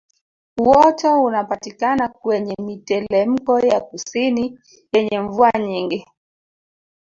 [0.61, 4.59] Uoto unapatikana kwenye mitelemko ya kusini
[4.93, 6.05] yenye mvua nyingi